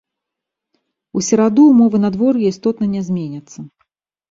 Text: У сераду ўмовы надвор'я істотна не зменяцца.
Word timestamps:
У 1.19 1.23
сераду 1.27 1.61
ўмовы 1.67 1.97
надвор'я 2.07 2.47
істотна 2.55 2.85
не 2.97 3.01
зменяцца. 3.13 3.59